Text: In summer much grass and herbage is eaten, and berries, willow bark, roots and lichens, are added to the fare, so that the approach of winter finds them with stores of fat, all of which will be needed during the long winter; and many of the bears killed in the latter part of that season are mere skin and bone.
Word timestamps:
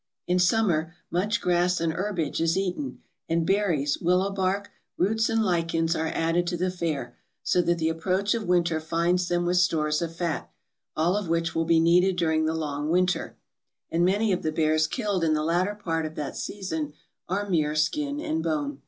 In 0.25 0.39
summer 0.39 0.95
much 1.11 1.39
grass 1.41 1.79
and 1.79 1.93
herbage 1.93 2.41
is 2.41 2.57
eaten, 2.57 3.03
and 3.29 3.45
berries, 3.45 3.99
willow 3.99 4.31
bark, 4.31 4.71
roots 4.97 5.29
and 5.29 5.45
lichens, 5.45 5.95
are 5.95 6.07
added 6.07 6.47
to 6.47 6.57
the 6.57 6.71
fare, 6.71 7.19
so 7.43 7.61
that 7.61 7.77
the 7.77 7.89
approach 7.89 8.33
of 8.33 8.47
winter 8.47 8.79
finds 8.79 9.27
them 9.27 9.45
with 9.45 9.57
stores 9.57 10.01
of 10.01 10.15
fat, 10.15 10.49
all 10.95 11.15
of 11.15 11.27
which 11.27 11.53
will 11.53 11.65
be 11.65 11.79
needed 11.79 12.15
during 12.15 12.45
the 12.45 12.55
long 12.55 12.89
winter; 12.89 13.37
and 13.91 14.03
many 14.03 14.31
of 14.31 14.41
the 14.41 14.51
bears 14.51 14.87
killed 14.87 15.23
in 15.23 15.35
the 15.35 15.43
latter 15.43 15.75
part 15.75 16.07
of 16.07 16.15
that 16.15 16.35
season 16.35 16.93
are 17.29 17.47
mere 17.47 17.75
skin 17.75 18.19
and 18.19 18.41
bone. 18.41 18.79